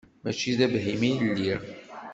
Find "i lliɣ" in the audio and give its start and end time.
1.09-1.61